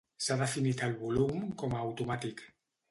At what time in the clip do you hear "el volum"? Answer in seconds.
0.87-1.47